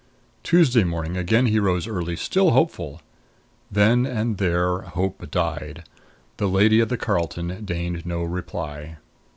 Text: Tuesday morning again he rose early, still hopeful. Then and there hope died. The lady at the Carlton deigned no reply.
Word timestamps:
Tuesday 0.41 0.83
morning 0.83 1.15
again 1.15 1.45
he 1.45 1.59
rose 1.59 1.85
early, 1.87 2.15
still 2.15 2.49
hopeful. 2.49 3.03
Then 3.71 4.07
and 4.07 4.39
there 4.39 4.79
hope 4.79 5.29
died. 5.29 5.83
The 6.37 6.47
lady 6.49 6.81
at 6.81 6.89
the 6.89 6.97
Carlton 6.97 7.63
deigned 7.65 8.03
no 8.03 8.23
reply. 8.23 8.97